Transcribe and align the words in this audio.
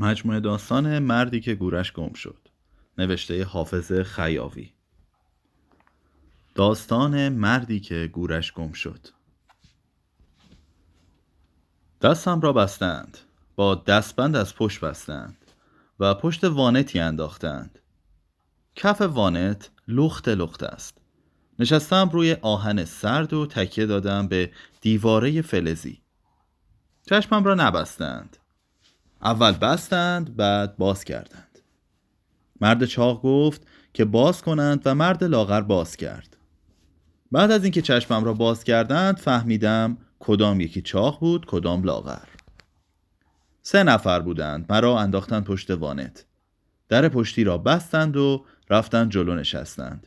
مجموعه 0.00 0.40
داستان 0.40 0.98
مردی 0.98 1.40
که 1.40 1.54
گورش 1.54 1.92
گم 1.92 2.12
شد. 2.12 2.48
نوشته 2.98 3.44
حافظ 3.44 3.92
خیاوی. 3.92 4.72
داستان 6.54 7.28
مردی 7.28 7.80
که 7.80 8.10
گورش 8.12 8.52
گم 8.52 8.72
شد. 8.72 9.06
دستم 12.02 12.40
را 12.40 12.52
بستند. 12.52 13.18
با 13.56 13.74
دستبند 13.74 14.36
از 14.36 14.54
پشت 14.54 14.80
بستند 14.80 15.36
و 16.00 16.14
پشت 16.14 16.44
وانتی 16.44 17.00
انداختند. 17.00 17.78
کف 18.74 19.00
وانت 19.00 19.70
لخت 19.88 20.28
لخت 20.28 20.62
است. 20.62 20.98
نشستم 21.58 22.08
روی 22.08 22.36
آهن 22.42 22.84
سرد 22.84 23.32
و 23.32 23.46
تکیه 23.46 23.86
دادم 23.86 24.28
به 24.28 24.52
دیواره 24.80 25.42
فلزی. 25.42 26.02
چشمم 27.08 27.44
را 27.44 27.54
نبستند. 27.54 28.36
اول 29.22 29.52
بستند 29.52 30.36
بعد 30.36 30.76
باز 30.76 31.04
کردند. 31.04 31.58
مرد 32.60 32.84
چاق 32.84 33.22
گفت 33.22 33.66
که 33.92 34.04
باز 34.04 34.42
کنند 34.42 34.82
و 34.84 34.94
مرد 34.94 35.24
لاغر 35.24 35.60
باز 35.60 35.96
کرد. 35.96 36.36
بعد 37.32 37.50
از 37.50 37.62
اینکه 37.62 37.82
چشمم 37.82 38.24
را 38.24 38.32
باز 38.32 38.64
کردند 38.64 39.18
فهمیدم 39.18 39.98
کدام 40.18 40.60
یکی 40.60 40.82
چاق 40.82 41.20
بود 41.20 41.46
کدام 41.46 41.84
لاغر. 41.84 42.28
سه 43.62 43.82
نفر 43.82 44.20
بودند 44.20 44.72
مرا 44.72 44.98
انداختند 44.98 45.44
پشت 45.44 45.70
وانت. 45.70 46.26
در 46.88 47.08
پشتی 47.08 47.44
را 47.44 47.58
بستند 47.58 48.16
و 48.16 48.44
رفتند 48.70 49.10
جلو 49.10 49.34
نشستند. 49.34 50.06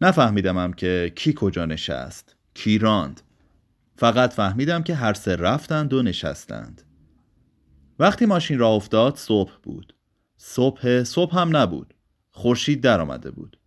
نفهمیدمم 0.00 0.72
که 0.72 1.12
کی 1.16 1.34
کجا 1.36 1.66
نشست 1.66 2.36
کی 2.54 2.78
راند. 2.78 3.20
فقط 3.96 4.32
فهمیدم 4.32 4.82
که 4.82 4.94
هر 4.94 5.14
سه 5.14 5.36
رفتند 5.36 5.92
و 5.92 6.02
نشستند. 6.02 6.82
وقتی 7.98 8.26
ماشین 8.26 8.58
را 8.58 8.68
افتاد 8.68 9.16
صبح 9.16 9.52
بود. 9.62 9.94
صبح 10.36 11.04
صبح 11.04 11.38
هم 11.38 11.56
نبود. 11.56 11.94
خورشید 12.30 12.80
در 12.80 13.00
آمده 13.00 13.30
بود. 13.30 13.58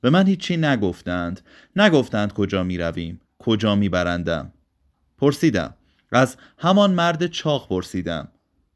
به 0.00 0.10
من 0.10 0.26
هیچی 0.26 0.56
نگفتند. 0.56 1.40
نگفتند 1.76 2.32
کجا 2.32 2.62
می 2.62 2.78
رویم 2.78 3.20
کجا 3.38 3.74
می 3.74 3.88
برندم 3.88 4.52
پرسیدم. 5.18 5.74
از 6.12 6.36
همان 6.58 6.92
مرد 6.92 7.26
چاق 7.26 7.68
پرسیدم. 7.68 8.28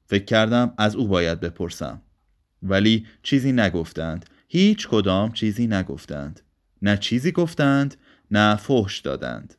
فکر 0.06 0.24
کردم 0.24 0.74
از 0.78 0.96
او 0.96 1.08
باید 1.08 1.40
بپرسم. 1.40 2.02
ولی 2.62 3.06
چیزی 3.22 3.52
نگفتند. 3.52 4.26
هیچ 4.48 4.88
کدام 4.88 5.32
چیزی 5.32 5.66
نگفتند. 5.66 6.40
نه 6.82 6.96
چیزی 6.96 7.32
گفتند 7.32 7.96
نه 8.30 8.56
فحش 8.56 8.98
دادند. 8.98 9.54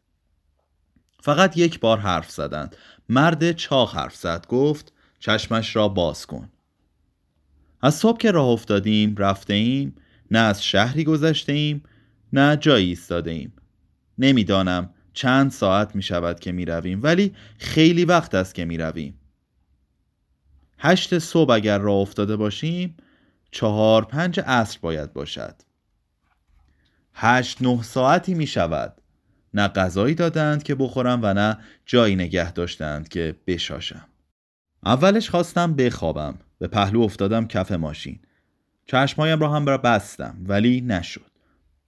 فقط 1.22 1.58
یک 1.58 1.80
بار 1.80 1.98
حرف 1.98 2.32
زدند. 2.32 2.76
مرد 3.10 3.52
چاق 3.52 3.96
حرف 3.96 4.16
زد. 4.16 4.46
گفت 4.48 4.94
چشمش 5.20 5.76
را 5.76 5.88
باز 5.88 6.26
کن. 6.26 6.50
از 7.82 7.96
صبح 7.96 8.18
که 8.18 8.32
راه 8.32 8.48
افتادیم 8.48 9.16
رفته 9.18 9.54
ایم 9.54 9.96
نه 10.32 10.40
از 10.40 10.64
شهری 10.64 11.04
گذشته 11.04 11.54
ایم 11.54 11.84
نه 12.34 12.58
جایی 12.58 12.90
ایستاده 12.90 13.32
ایم 13.32 13.54
نمی‌دانم 14.18 14.90
چند 15.14 15.52
ساعت 15.52 15.96
می 15.96 16.04
شود 16.04 16.40
که 16.40 16.52
می 16.52 16.66
رویم 16.66 17.04
ولی 17.04 17.36
خیلی 17.58 18.06
وقت 18.06 18.36
است 18.36 18.56
که 18.56 18.66
می 18.66 18.78
رویم 18.78 19.20
هشت 20.80 21.20
صبح 21.20 21.54
اگر 21.54 21.78
راه 21.78 21.98
افتاده 21.98 22.36
باشیم 22.36 22.98
چهار 23.52 24.06
پنج 24.06 24.40
عصر 24.40 24.80
باید 24.82 25.14
باشد. 25.14 25.56
هشت 27.14 27.62
نه 27.62 27.84
ساعتی 27.84 28.34
می 28.34 28.48
شود 28.48 29.02
نه 29.54 29.68
غذایی 29.68 30.16
دادند 30.16 30.64
که 30.64 30.76
بخورم 30.76 31.20
و 31.24 31.34
نه 31.34 31.58
جایی 31.86 32.16
نگه 32.16 32.52
داشتند 32.52 33.10
که 33.10 33.36
بشاشم. 33.48 34.09
اولش 34.86 35.30
خواستم 35.30 35.74
بخوابم. 35.74 36.40
به 36.60 36.68
پهلو 36.68 37.02
افتادم 37.02 37.48
کف 37.48 37.72
ماشین. 37.72 38.20
چشمایم 38.86 39.40
را 39.40 39.54
هم 39.54 39.66
را 39.66 39.78
بستم 39.78 40.38
ولی 40.48 40.82
نشد. 40.82 41.32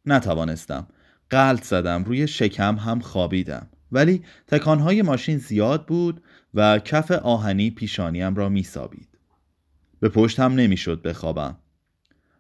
نتوانستم. 0.06 0.88
قلط 1.30 1.64
زدم 1.64 2.04
روی 2.04 2.28
شکم 2.28 2.76
هم 2.76 3.00
خوابیدم. 3.00 3.68
ولی 3.92 4.24
تکانهای 4.48 5.02
ماشین 5.02 5.38
زیاد 5.38 5.86
بود 5.86 6.24
و 6.54 6.80
کف 6.80 7.12
آهنی 7.12 7.72
پیشانیم 7.72 8.36
را 8.36 8.50
میسابید. 8.50 9.18
به 10.00 10.10
پشت 10.10 10.40
هم 10.40 10.54
نمی‌شد 10.54 11.02
بخوابم. 11.02 11.58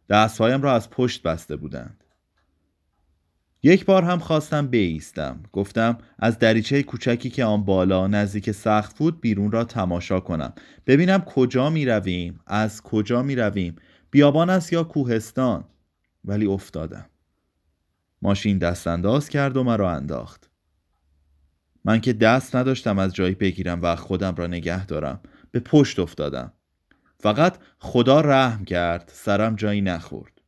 دستهایم 0.09 0.61
را 0.61 0.73
از 0.73 0.89
پشت 0.89 1.23
بسته 1.23 1.55
بودند. 1.55 2.00
یک 3.63 3.85
بار 3.85 4.03
هم 4.03 4.19
خواستم 4.19 4.67
بیستم. 4.67 5.43
گفتم 5.51 5.97
از 6.19 6.39
دریچه 6.39 6.83
کوچکی 6.83 7.29
که 7.29 7.45
آن 7.45 7.65
بالا 7.65 8.07
نزدیک 8.07 8.51
سخت 8.51 8.97
بود 8.97 9.21
بیرون 9.21 9.51
را 9.51 9.63
تماشا 9.63 10.19
کنم. 10.19 10.53
ببینم 10.87 11.21
کجا 11.21 11.69
می 11.69 11.85
رویم 11.85 12.39
از 12.47 12.81
کجا 12.81 13.23
می 13.23 13.35
رویم 13.35 13.75
بیابان 14.11 14.49
است 14.49 14.73
یا 14.73 14.83
کوهستان؟ 14.83 15.63
ولی 16.25 16.45
افتادم. 16.45 17.05
ماشین 18.21 18.57
دست 18.57 18.87
انداز 18.87 19.29
کرد 19.29 19.57
و 19.57 19.63
مرا 19.63 19.91
انداخت. 19.91 20.49
من 21.85 22.01
که 22.01 22.13
دست 22.13 22.55
نداشتم 22.55 22.99
از 22.99 23.13
جایی 23.13 23.35
بگیرم 23.35 23.79
و 23.81 23.95
خودم 23.95 24.35
را 24.35 24.47
نگه 24.47 24.85
دارم. 24.85 25.19
به 25.51 25.59
پشت 25.59 25.99
افتادم. 25.99 26.53
فقط 27.19 27.57
خدا 27.79 28.21
رحم 28.21 28.65
کرد 28.65 29.11
سرم 29.13 29.55
جایی 29.55 29.81
نخورد. 29.81 30.40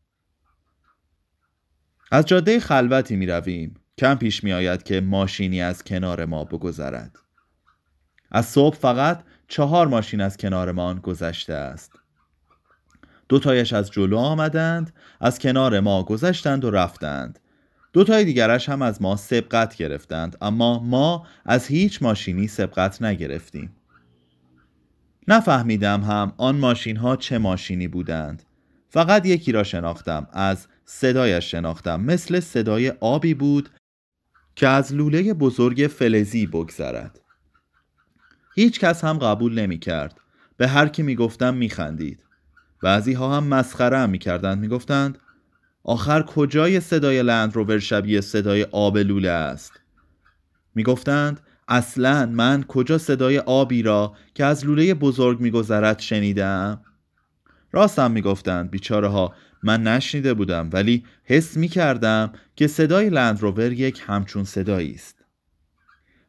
از 2.13 2.25
جاده 2.25 2.59
خلوتی 2.59 3.15
می 3.15 3.25
رویم 3.25 3.75
کم 3.97 4.15
پیش 4.15 4.43
می 4.43 4.53
آید 4.53 4.83
که 4.83 5.01
ماشینی 5.01 5.61
از 5.61 5.83
کنار 5.83 6.25
ما 6.25 6.43
بگذرد. 6.43 7.19
از 8.31 8.45
صبح 8.45 8.75
فقط 8.75 9.23
چهار 9.47 9.87
ماشین 9.87 10.21
از 10.21 10.37
کنار 10.37 10.71
ما 10.71 10.93
گذشته 10.93 11.53
است. 11.53 11.91
دو 13.29 13.39
تایش 13.39 13.73
از 13.73 13.91
جلو 13.91 14.17
آمدند 14.17 14.93
از 15.21 15.39
کنار 15.39 15.79
ما 15.79 16.03
گذشتند 16.03 16.65
و 16.65 16.71
رفتند. 16.71 17.39
دو 17.93 18.03
تای 18.03 18.25
دیگرش 18.25 18.69
هم 18.69 18.81
از 18.81 19.01
ما 19.01 19.15
سبقت 19.15 19.75
گرفتند 19.75 20.37
اما 20.41 20.79
ما 20.79 21.27
از 21.45 21.67
هیچ 21.67 22.03
ماشینی 22.03 22.47
سبقت 22.47 23.01
نگرفتیم. 23.01 23.75
نفهمیدم 25.27 26.01
هم 26.01 26.33
آن 26.37 26.55
ماشین 26.55 26.97
ها 26.97 27.15
چه 27.15 27.37
ماشینی 27.37 27.87
بودند. 27.87 28.43
فقط 28.89 29.25
یکی 29.25 29.51
را 29.51 29.63
شناختم 29.63 30.27
از 30.33 30.67
صدایش 30.85 31.51
شناختم. 31.51 32.01
مثل 32.01 32.39
صدای 32.39 32.89
آبی 32.89 33.33
بود 33.33 33.69
که 34.55 34.67
از 34.67 34.93
لوله 34.93 35.33
بزرگ 35.33 35.87
فلزی 35.87 36.47
بگذرد. 36.47 37.19
هیچ 38.55 38.79
کس 38.79 39.03
هم 39.03 39.17
قبول 39.17 39.59
نمی 39.59 39.79
کرد 39.79 40.17
به 40.57 40.67
هر 40.67 40.87
کی 40.87 41.03
می 41.03 41.15
گفتم 41.15 41.53
می 41.53 41.69
خندید 41.69 42.19
بعضی 42.83 43.13
ها 43.13 43.37
هم 43.37 43.43
مسخره 43.43 43.97
هم 43.97 44.09
می 44.09 44.17
کردند 44.17 44.57
می 44.57 44.67
گفتند 44.67 45.17
آخر 45.83 46.21
کجای 46.21 46.79
صدای 46.79 47.23
لند 47.23 47.55
روور 47.55 47.79
شبیه 47.79 48.21
صدای 48.21 48.63
آب 48.63 48.97
لوله 48.97 49.29
است؟ 49.29 49.71
می 50.75 50.83
گفتند 50.83 51.39
اصلا 51.67 52.25
من 52.25 52.63
کجا 52.63 52.97
صدای 52.97 53.39
آبی 53.39 53.81
را 53.81 54.15
که 54.33 54.45
از 54.45 54.65
لوله 54.65 54.93
بزرگ 54.93 55.39
میگذرد 55.39 55.99
شنیدم؟ 55.99 56.81
راستم 57.71 58.11
می‌گفتند 58.11 58.71
بیچاره 58.71 59.07
ها 59.07 59.33
من 59.63 59.83
نشنیده 59.83 60.33
بودم 60.33 60.69
ولی 60.73 61.03
حس 61.23 61.57
می 61.57 61.67
کردم 61.67 62.31
که 62.55 62.67
صدای 62.67 63.09
لندروور 63.09 63.71
یک 63.71 64.01
همچون 64.05 64.43
صدایی 64.43 64.93
است 64.93 65.23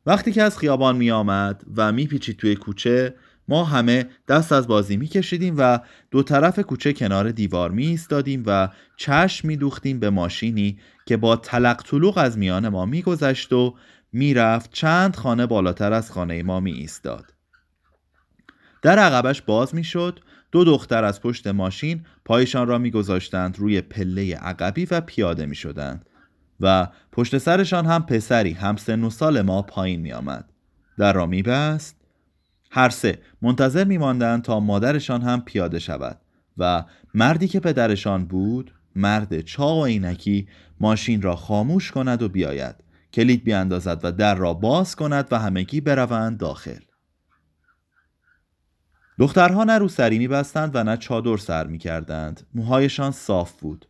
وقتی 0.07 0.33
که 0.33 0.43
از 0.43 0.59
خیابان 0.59 0.97
می 0.97 1.11
آمد 1.11 1.65
و 1.77 1.93
می 1.93 2.07
پیچید 2.07 2.37
توی 2.37 2.57
کوچه 2.57 3.15
ما 3.49 3.65
همه 3.65 4.07
دست 4.29 4.53
از 4.53 4.67
بازی 4.67 4.97
می 4.97 5.07
کشیدیم 5.07 5.55
و 5.59 5.79
دو 6.11 6.23
طرف 6.23 6.59
کوچه 6.59 6.93
کنار 6.93 7.31
دیوار 7.31 7.71
می 7.71 7.87
ایستادیم 7.87 8.43
و 8.47 8.69
چشم 8.97 9.49
می 9.49 9.57
دوختیم 9.57 10.01
به 10.01 10.11
ماشینی 10.11 10.79
که 11.07 11.17
با 11.17 11.37
تلق 11.37 11.83
طلوق 11.83 12.19
از 12.19 12.39
میان 12.39 12.69
ما 12.69 12.87
می 12.87 13.03
گذشت 13.03 13.53
و 13.53 13.75
می 14.13 14.35
رفت 14.35 14.73
چند 14.73 15.17
خانه 15.17 15.47
بالاتر 15.47 15.93
از 15.93 16.11
خانه 16.11 16.43
ما 16.43 16.61
می 16.61 16.73
ایستاد. 16.73 17.34
در 18.85 18.99
عقبش 18.99 19.43
باز 19.43 19.75
می 19.75 19.85
شد 19.85 20.21
دو 20.53 20.65
دختر 20.65 21.05
از 21.05 21.21
پشت 21.21 21.47
ماشین 21.47 22.05
پایشان 22.25 22.67
را 22.67 22.79
میگذاشتند 22.79 23.59
روی 23.59 23.81
پله 23.81 24.37
عقبی 24.37 24.87
و 24.91 25.01
پیاده 25.01 25.47
می 25.47 25.55
شدند 25.55 26.07
و 26.61 26.89
پشت 27.13 27.39
سرشان 27.39 27.87
هم 27.87 28.07
پسری 28.07 28.53
هم 28.53 28.77
سن 28.77 29.05
و 29.05 29.11
سال 29.11 29.43
ما 29.43 29.63
پایین 29.63 30.01
می 30.01 30.13
آمد. 30.13 30.53
در 30.99 31.13
را 31.13 31.27
می 31.27 31.43
بست 31.43 31.97
هر 32.71 32.89
سه 32.89 33.19
منتظر 33.43 33.85
می 33.85 33.99
ماندند 33.99 34.43
تا 34.43 34.61
مادرشان 34.61 35.23
هم 35.23 35.41
پیاده 35.41 35.79
شود 35.79 36.21
و 36.59 36.85
مردی 37.15 37.49
که 37.49 37.61
پدرشان 37.61 38.25
بود 38.25 38.75
مرد 38.97 39.41
چاق 39.41 39.79
و 39.79 39.85
عینکی 39.85 40.49
ماشین 40.81 41.23
را 41.23 41.37
خاموش 41.37 41.91
کند 41.91 42.23
و 42.23 42.29
بیاید. 42.29 42.75
کلید 43.13 43.45
بیاندازد 43.45 44.01
و 44.03 44.13
در 44.13 44.35
را 44.35 44.55
باز 44.55 44.97
کند 44.97 45.29
و 45.31 45.39
همگی 45.39 45.81
بروند 45.81 46.39
داخل. 46.39 46.81
دخترها 49.19 49.65
نه 49.65 49.79
روسری 49.79 50.19
میبستند 50.19 50.71
و 50.77 50.85
نه 50.85 50.97
چادر 50.97 51.37
سر 51.37 51.67
می‌کردند. 51.67 52.47
موهایشان 52.55 53.11
صاف 53.11 53.61
بود. 53.61 53.87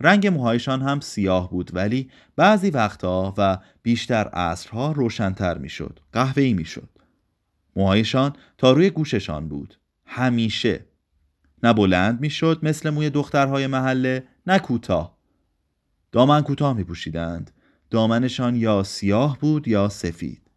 رنگ 0.00 0.26
موهایشان 0.26 0.82
هم 0.82 1.00
سیاه 1.00 1.50
بود 1.50 1.70
ولی 1.74 2.10
بعضی 2.36 2.70
وقتها 2.70 3.34
و 3.38 3.58
بیشتر 3.82 4.28
عصرها 4.28 4.92
روشنتر 4.92 5.58
می‌شد 5.58 6.00
قهوه‌ای 6.12 6.52
می‌شد. 6.54 6.88
موهایشان 7.76 8.32
تا 8.58 8.72
روی 8.72 8.90
گوششان 8.90 9.48
بود. 9.48 9.78
همیشه. 10.06 10.84
نه 11.62 11.72
بلند 11.72 12.20
می‌شد 12.20 12.58
مثل 12.62 12.90
موی 12.90 13.10
دخترهای 13.10 13.66
محله 13.66 14.24
نه 14.46 14.58
کوتاه. 14.58 15.18
دامن 16.12 16.42
کوتاه 16.42 16.76
می 16.76 16.84
پوشیدند 16.84 17.50
دامنشان 17.90 18.56
یا 18.56 18.82
سیاه 18.82 19.38
بود 19.38 19.68
یا 19.68 19.88
سفید. 19.88 20.50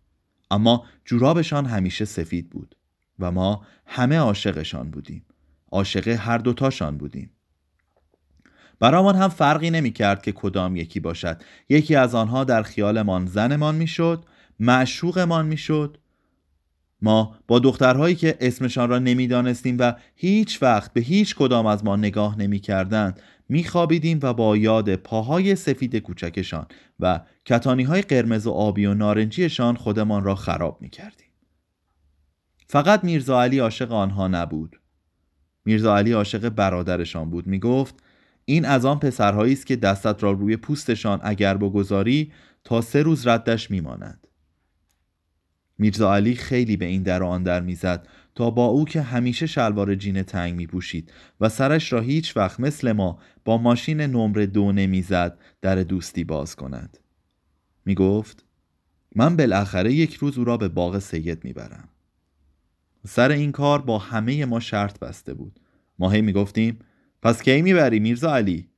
اما 0.52 0.86
جورابشان 1.06 1.66
همیشه 1.66 2.06
سفید 2.06 2.50
بود. 2.50 2.76
و 3.20 3.32
ما 3.32 3.66
همه 3.86 4.18
عاشقشان 4.18 4.92
بودیم. 4.92 5.26
عاشق 5.72 6.08
هر 6.08 6.38
دوتاشان 6.38 6.98
بودیم. 6.98 7.32
برامان 8.80 9.16
هم 9.16 9.30
فرقی 9.30 9.70
نمی 9.70 9.92
کرد 9.92 10.22
که 10.22 10.32
کدام 10.32 10.76
یکی 10.76 11.00
باشد. 11.00 11.42
یکی 11.70 11.96
از 11.96 12.16
آنها 12.16 12.44
در 12.44 12.64
خیالمان 12.64 13.26
زنمان 13.26 13.76
می‌شد 13.76 14.26
معشوقمان 14.60 15.46
می‌شد. 15.46 15.98
ما 17.02 17.36
با 17.48 17.60
دخترهایی 17.60 18.16
که 18.16 18.38
اسمشان 18.40 18.90
را 18.90 19.00
نمی‌دانستیم 19.00 19.78
و 19.80 19.94
هیچ 20.16 20.64
وقت 20.64 20.94
به 20.94 21.02
هیچ 21.02 21.36
کدام 21.36 21.66
از 21.66 21.86
ما 21.86 21.96
نگاه 21.96 22.40
نمی 22.40 22.60
کردند 22.60 23.22
می 23.50 23.64
خوابیدیم 23.64 24.20
و 24.22 24.34
با 24.34 24.58
یاد 24.58 24.96
پاهای 24.96 25.56
سفید 25.56 25.96
کوچکشان 25.96 26.68
و 27.00 27.22
کتانی 27.46 27.84
های 27.84 28.02
قرمز 28.02 28.48
و 28.48 28.52
آبی 28.52 28.86
و 28.86 28.94
نارنجیشان 28.94 29.76
خودمان 29.76 30.24
را 30.24 30.36
خراب 30.36 30.82
می 30.82 30.90
کردیم. 30.90 31.27
فقط 32.70 33.04
میرزا 33.04 33.42
علی 33.42 33.60
عاشق 33.60 33.92
آنها 33.92 34.28
نبود. 34.28 34.80
میرزا 35.66 35.98
علی 35.98 36.12
عاشق 36.12 36.50
برادرشان 36.50 37.30
بود. 37.30 37.48
می 37.48 37.60
گفت 37.60 37.96
این 38.46 38.66
از 38.66 38.86
آن 38.86 39.00
پسرهایی 39.00 39.54
است 39.54 39.66
که 39.66 39.76
دستت 39.76 40.24
را 40.24 40.32
روی 40.32 40.58
پوستشان 40.58 41.20
اگر 41.24 41.58
بگذاری 41.58 42.32
تا 42.64 42.82
سه 42.82 43.02
روز 43.02 43.28
ردش 43.28 43.72
میماند. 43.72 44.28
میرزا 45.78 46.16
علی 46.16 46.36
خیلی 46.36 46.78
به 46.78 46.86
این 46.86 47.04
در 47.04 47.24
آن 47.24 47.44
در 47.44 47.62
می‌زد 47.62 48.08
تا 48.36 48.50
با 48.50 48.66
او 48.66 48.86
که 48.86 49.02
همیشه 49.02 49.46
شلوار 49.46 49.96
جین 49.96 50.24
تنگ 50.24 50.56
می 50.56 50.68
پوشید 50.68 51.12
و 51.42 51.50
سرش 51.50 51.94
را 51.94 52.02
هیچ 52.02 52.38
وقت 52.38 52.60
مثل 52.60 52.92
ما 52.92 53.20
با 53.46 53.58
ماشین 53.58 54.02
نمره 54.02 54.46
دو 54.46 54.72
نمی‌زد 54.72 55.40
در 55.62 55.76
دوستی 55.76 56.24
باز 56.24 56.56
کند. 56.56 56.98
می 57.86 57.96
گفت 57.96 58.46
من 59.16 59.36
بالاخره 59.36 59.94
یک 59.94 60.14
روز 60.14 60.38
او 60.38 60.44
را 60.44 60.58
به 60.58 60.68
باغ 60.68 61.00
سید 61.00 61.44
می‌برم. 61.44 61.90
سر 63.08 63.32
این 63.32 63.52
کار 63.52 63.82
با 63.82 63.98
همه 63.98 64.46
ما 64.46 64.60
شرط 64.60 65.00
بسته 65.00 65.34
بود. 65.34 65.60
ما 66.00 66.10
هی 66.10 66.22
می 66.22 66.34
گفتیم 66.34 66.80
پس 67.22 67.42
کی 67.42 67.62
می‌بری 67.62 68.00
میرزا 68.00 68.36
علی؟ 68.36 68.70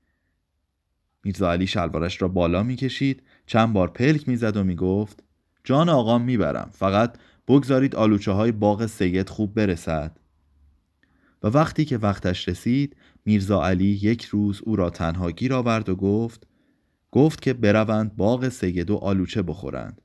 میرزا 1.24 1.52
علی 1.52 1.68
شلوارش 1.68 2.22
را 2.22 2.28
بالا 2.28 2.64
می‌کشید 2.64 3.24
چند 3.46 3.74
بار 3.74 3.88
پلک 3.88 4.28
می‌زد 4.28 4.58
و 4.58 4.64
می‌گفت 4.64 5.24
جان 5.64 5.90
آقام 5.90 6.22
می‌برم 6.22 6.70
فقط 6.74 7.18
بگذارید 7.48 7.96
آلوچه 7.96 8.32
های 8.32 8.52
باغ 8.52 8.86
سید 8.86 9.30
خوب 9.30 9.54
برسد. 9.54 10.18
و 11.44 11.48
وقتی 11.48 11.86
که 11.86 11.98
وقتش 11.98 12.50
رسید 12.50 12.96
میرزا 13.26 13.64
علی 13.64 13.86
یک 13.86 14.26
روز 14.26 14.62
او 14.64 14.76
را 14.76 14.90
تنها 14.90 15.32
گیر 15.32 15.54
آورد 15.54 15.90
و 15.90 15.96
گفت 15.96 16.48
گفت 17.12 17.42
که 17.42 17.54
بروند 17.54 18.16
باغ 18.16 18.50
سید 18.50 18.92
و 18.92 18.96
آلوچه 18.96 19.42
بخورند. 19.42 20.02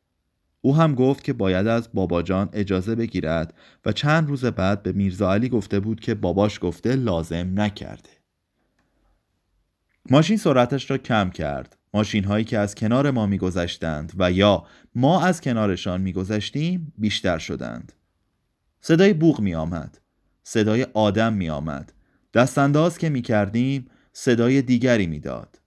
او 0.64 0.76
هم 0.76 0.94
گفت 0.94 1.24
که 1.24 1.32
باید 1.32 1.66
از 1.66 1.88
بابا 1.94 2.22
جان 2.22 2.48
اجازه 2.52 2.94
بگیرد 2.94 3.54
و 3.84 3.92
چند 3.92 4.28
روز 4.28 4.44
بعد 4.44 4.82
به 4.82 4.92
میرزا 4.92 5.32
علی 5.32 5.48
گفته 5.48 5.80
بود 5.80 6.00
که 6.00 6.14
باباش 6.14 6.58
گفته 6.62 6.96
لازم 6.96 7.60
نکرده. 7.60 8.10
ماشین 10.10 10.36
سرعتش 10.36 10.90
را 10.90 10.98
کم 10.98 11.30
کرد. 11.30 11.76
ماشین 11.94 12.24
هایی 12.24 12.44
که 12.44 12.58
از 12.58 12.74
کنار 12.74 13.10
ما 13.10 13.26
میگذشتند 13.26 14.12
و 14.16 14.32
یا 14.32 14.66
ما 14.94 15.22
از 15.22 15.40
کنارشان 15.40 16.00
میگذشتیم 16.00 16.92
بیشتر 16.98 17.38
شدند. 17.38 17.92
صدای 18.80 19.12
بوغ 19.12 19.40
می 19.40 19.54
آمد 19.54 20.00
صدای 20.44 20.86
آدم 20.94 21.32
می 21.32 21.50
آمد 21.50 21.92
دستانداز 22.34 22.98
که 22.98 23.08
می 23.08 23.22
کردیم 23.22 23.90
صدای 24.12 24.62
دیگری 24.62 25.06
می‌داد. 25.06 25.60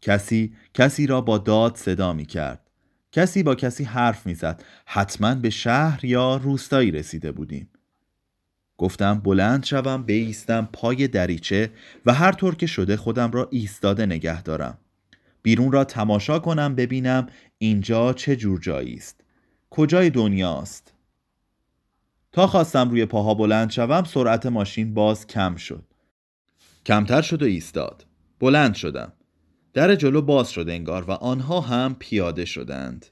کسی 0.00 0.54
کسی 0.74 1.06
را 1.06 1.20
با 1.20 1.38
داد 1.38 1.76
صدا 1.76 2.12
می 2.12 2.26
کرد 2.26 2.71
کسی 3.12 3.42
با 3.42 3.54
کسی 3.54 3.84
حرف 3.84 4.26
می‌زد. 4.26 4.62
حتما 4.86 5.34
به 5.34 5.50
شهر 5.50 6.04
یا 6.04 6.36
روستایی 6.36 6.90
رسیده 6.90 7.32
بودیم. 7.32 7.68
گفتم 8.78 9.14
بلند 9.18 9.64
شوم 9.64 10.02
بیستم 10.02 10.68
پای 10.72 11.08
دریچه 11.08 11.70
و 12.06 12.12
هر 12.14 12.32
طور 12.32 12.54
که 12.54 12.66
شده 12.66 12.96
خودم 12.96 13.30
را 13.30 13.48
ایستاده 13.50 14.06
نگه 14.06 14.42
دارم. 14.42 14.78
بیرون 15.42 15.72
را 15.72 15.84
تماشا 15.84 16.38
کنم 16.38 16.74
ببینم 16.74 17.26
اینجا 17.58 18.12
چه 18.12 18.36
جور 18.36 18.60
جایی 18.60 18.94
است. 18.94 19.20
کجای 19.70 20.10
دنیاست؟ 20.10 20.94
تا 22.32 22.46
خواستم 22.46 22.90
روی 22.90 23.06
پاها 23.06 23.34
بلند 23.34 23.70
شوم 23.70 24.04
سرعت 24.04 24.46
ماشین 24.46 24.94
باز 24.94 25.26
کم 25.26 25.56
شد. 25.56 25.84
کمتر 26.86 27.22
شد 27.22 27.42
و 27.42 27.46
ایستاد. 27.46 28.06
بلند 28.40 28.74
شدم. 28.74 29.12
در 29.74 29.94
جلو 29.94 30.22
باز 30.22 30.50
شد 30.50 30.68
انگار 30.68 31.04
و 31.04 31.10
آنها 31.10 31.60
هم 31.60 31.96
پیاده 31.98 32.44
شدند. 32.44 33.06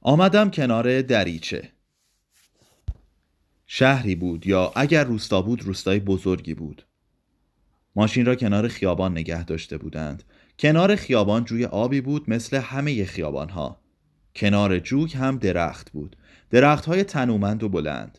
آمدم 0.00 0.50
کنار 0.50 1.02
دریچه. 1.02 1.72
شهری 3.66 4.14
بود 4.14 4.46
یا 4.46 4.72
اگر 4.76 5.04
روستا 5.04 5.42
بود 5.42 5.62
روستای 5.62 6.00
بزرگی 6.00 6.54
بود. 6.54 6.84
ماشین 7.96 8.26
را 8.26 8.34
کنار 8.34 8.68
خیابان 8.68 9.12
نگه 9.12 9.44
داشته 9.44 9.78
بودند. 9.78 10.22
کنار 10.58 10.96
خیابان 10.96 11.44
جوی 11.44 11.64
آبی 11.64 12.00
بود 12.00 12.30
مثل 12.30 12.56
همه 12.56 13.04
خیابان 13.04 13.48
ها 13.48 13.80
کنار 14.34 14.78
جوک 14.78 15.14
هم 15.14 15.38
درخت 15.38 15.90
بود. 15.90 16.16
درخت 16.50 16.86
های 16.86 17.04
تنومند 17.04 17.62
و 17.62 17.68
بلند. 17.68 18.18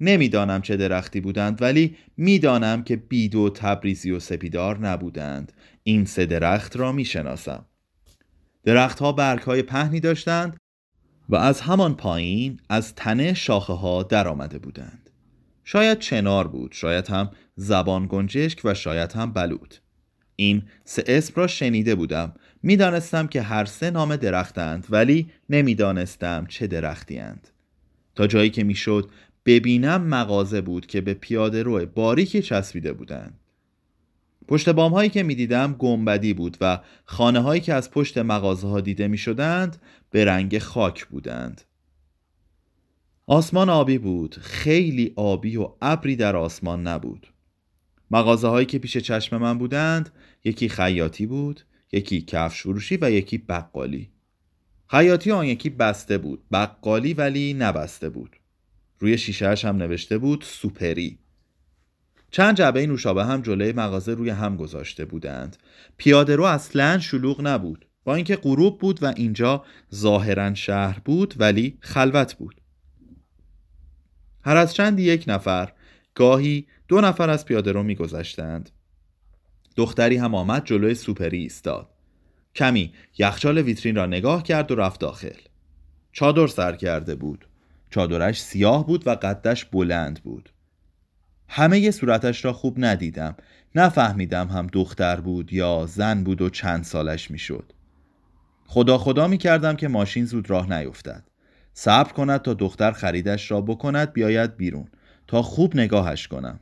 نمی‌دانم 0.00 0.62
چه 0.62 0.76
درختی 0.76 1.20
بودند 1.20 1.62
ولی 1.62 1.96
می‌دانم 2.16 2.84
که 2.84 2.96
بید 2.96 3.34
و 3.34 3.50
تبریزی 3.50 4.10
و 4.10 4.20
سپیدار 4.20 4.78
نبودند. 4.78 5.52
این 5.82 6.04
سه 6.04 6.26
درخت 6.26 6.76
را 6.76 6.92
می‌شناسم. 6.92 7.64
درختها 8.64 9.12
برگ 9.12 9.42
های 9.42 9.62
پهنی 9.62 10.00
داشتند 10.00 10.56
و 11.28 11.36
از 11.36 11.60
همان 11.60 11.94
پایین 11.94 12.60
از 12.68 12.94
تنه 12.94 13.34
شاخه 13.34 13.72
ها 13.72 14.02
در 14.02 14.28
آمده 14.28 14.58
بودند. 14.58 15.10
شاید 15.64 15.98
چنار 15.98 16.48
بود 16.48 16.72
شاید 16.72 17.08
هم 17.08 17.30
زبان 17.56 18.06
گنجشک 18.06 18.60
و 18.64 18.74
شاید 18.74 19.12
هم 19.12 19.32
بلود 19.32 19.74
این 20.36 20.62
سه 20.84 21.04
اسم 21.06 21.32
را 21.36 21.46
شنیده 21.46 21.94
بودم. 21.94 22.34
می‌دانستم 22.62 23.26
که 23.26 23.42
هر 23.42 23.64
سه 23.64 23.90
نام 23.90 24.16
درختند 24.16 24.86
ولی 24.90 25.30
نمی‌دانستم 25.50 26.46
چه 26.48 26.66
درختی 26.66 27.18
اند. 27.18 27.48
تا 28.14 28.26
جایی 28.26 28.50
که 28.50 28.64
می‌شد 28.64 29.10
ببینم 29.48 30.02
مغازه 30.02 30.60
بود 30.60 30.86
که 30.86 31.00
به 31.00 31.14
پیاده 31.14 31.62
رو 31.62 31.86
باریکی 31.86 32.42
چسبیده 32.42 32.92
بودند. 32.92 33.40
پشت 34.48 34.68
بام 34.68 34.92
هایی 34.92 35.10
که 35.10 35.22
می‌دیدم 35.22 35.72
گنبدی 35.72 36.34
بود 36.34 36.56
و 36.60 36.80
خانه 37.04 37.40
هایی 37.40 37.60
که 37.60 37.74
از 37.74 37.90
پشت 37.90 38.18
مغازه 38.18 38.68
ها 38.68 38.80
دیده 38.80 39.08
می 39.08 39.18
شدند 39.18 39.82
به 40.10 40.24
رنگ 40.24 40.58
خاک 40.58 41.06
بودند. 41.06 41.62
آسمان 43.26 43.68
آبی 43.68 43.98
بود 43.98 44.36
خیلی 44.40 45.12
آبی 45.16 45.56
و 45.56 45.68
ابری 45.82 46.16
در 46.16 46.36
آسمان 46.36 46.86
نبود. 46.86 47.26
مغازه 48.10 48.48
هایی 48.48 48.66
که 48.66 48.78
پیش 48.78 48.96
چشم 48.96 49.36
من 49.36 49.58
بودند 49.58 50.10
یکی 50.44 50.68
خیاطی 50.68 51.26
بود 51.26 51.60
یکی 51.92 52.20
کفش 52.22 52.66
و 53.00 53.10
یکی 53.10 53.38
بقالی. 53.38 54.10
خیاطی 54.90 55.30
آن 55.30 55.46
یکی 55.46 55.70
بسته 55.70 56.18
بود 56.18 56.42
بقالی 56.52 57.14
ولی 57.14 57.54
نبسته 57.54 58.08
بود. 58.08 58.37
روی 58.98 59.18
شیشهش 59.18 59.64
هم 59.64 59.76
نوشته 59.76 60.18
بود 60.18 60.44
سوپری. 60.46 61.18
چند 62.30 62.56
جعبه 62.56 62.86
نوشابه 62.86 63.24
هم 63.24 63.42
جلوی 63.42 63.72
مغازه 63.72 64.14
روی 64.14 64.30
هم 64.30 64.56
گذاشته 64.56 65.04
بودند. 65.04 65.56
پیاده 65.96 66.36
رو 66.36 66.44
اصلا 66.44 66.98
شلوغ 66.98 67.40
نبود. 67.40 67.86
با 68.04 68.14
اینکه 68.14 68.36
غروب 68.36 68.78
بود 68.78 69.02
و 69.02 69.12
اینجا 69.16 69.64
ظاهرا 69.94 70.54
شهر 70.54 70.98
بود 71.04 71.34
ولی 71.38 71.78
خلوت 71.80 72.34
بود. 72.34 72.60
هر 74.44 74.56
از 74.56 74.74
چندی 74.74 75.02
یک 75.02 75.24
نفر 75.26 75.72
گاهی 76.14 76.66
دو 76.88 77.00
نفر 77.00 77.30
از 77.30 77.44
پیاده 77.44 77.72
رو 77.72 77.82
میگذشتند. 77.82 78.70
دختری 79.76 80.16
هم 80.16 80.34
آمد 80.34 80.64
جلوی 80.64 80.94
سوپری 80.94 81.38
ایستاد. 81.38 81.88
کمی 82.54 82.92
یخچال 83.18 83.58
ویترین 83.58 83.96
را 83.96 84.06
نگاه 84.06 84.42
کرد 84.42 84.70
و 84.70 84.74
رفت 84.74 85.00
داخل. 85.00 85.36
چادر 86.12 86.46
سر 86.46 86.76
کرده 86.76 87.14
بود. 87.14 87.47
چادرش 87.90 88.42
سیاه 88.42 88.86
بود 88.86 89.06
و 89.06 89.10
قدش 89.10 89.64
بلند 89.64 90.22
بود. 90.22 90.50
همه 91.48 91.90
صورتش 91.90 92.44
را 92.44 92.52
خوب 92.52 92.74
ندیدم. 92.78 93.36
نفهمیدم 93.74 94.46
هم 94.46 94.66
دختر 94.66 95.20
بود 95.20 95.52
یا 95.52 95.86
زن 95.86 96.24
بود 96.24 96.42
و 96.42 96.50
چند 96.50 96.84
سالش 96.84 97.30
می‌شد. 97.30 97.72
خدا 98.66 98.98
خدا 98.98 99.28
می 99.28 99.38
کردم 99.38 99.76
که 99.76 99.88
ماشین 99.88 100.24
زود 100.24 100.50
راه 100.50 100.72
نیفتد. 100.72 101.24
صبر 101.72 102.12
کند 102.12 102.42
تا 102.42 102.54
دختر 102.54 102.92
خریدش 102.92 103.50
را 103.50 103.60
بکند 103.60 104.12
بیاید 104.12 104.56
بیرون. 104.56 104.88
تا 105.26 105.42
خوب 105.42 105.76
نگاهش 105.76 106.28
کنم. 106.28 106.60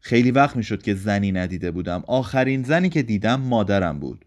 خیلی 0.00 0.30
وقت 0.30 0.56
می‌شد 0.56 0.82
که 0.82 0.94
زنی 0.94 1.32
ندیده 1.32 1.70
بودم. 1.70 2.04
آخرین 2.06 2.62
زنی 2.62 2.88
که 2.88 3.02
دیدم 3.02 3.40
مادرم 3.40 3.98
بود. 4.00 4.24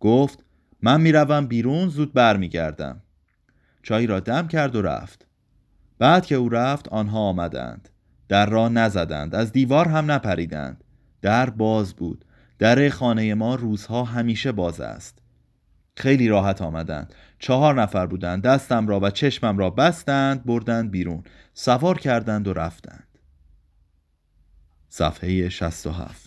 گفت 0.00 0.44
من 0.82 1.00
می‌روم 1.00 1.46
بیرون 1.46 1.88
زود 1.88 2.12
برمیگردم. 2.12 3.02
چای 3.82 4.06
را 4.06 4.20
دم 4.20 4.48
کرد 4.48 4.76
و 4.76 4.82
رفت. 4.82 5.25
بعد 5.98 6.26
که 6.26 6.34
او 6.34 6.48
رفت 6.48 6.88
آنها 6.88 7.18
آمدند. 7.18 7.88
در 8.28 8.46
را 8.46 8.68
نزدند 8.68 9.34
از 9.34 9.52
دیوار 9.52 9.88
هم 9.88 10.10
نپریدند. 10.10 10.84
در 11.22 11.50
باز 11.50 11.94
بود. 11.94 12.24
در 12.58 12.88
خانه 12.88 13.34
ما 13.34 13.54
روزها 13.54 14.04
همیشه 14.04 14.52
باز 14.52 14.80
است. 14.80 15.18
خیلی 15.96 16.28
راحت 16.28 16.62
آمدند. 16.62 17.14
چهار 17.38 17.82
نفر 17.82 18.06
بودند 18.06 18.42
دستم 18.42 18.88
را 18.88 19.00
و 19.00 19.10
چشمم 19.10 19.58
را 19.58 19.70
بستند 19.70 20.44
بردند 20.44 20.90
بیرون. 20.90 21.24
سوار 21.54 21.98
کردند 21.98 22.48
و 22.48 22.52
رفتند. 22.52 23.18
صفحه 24.88 25.48
67 25.48 26.25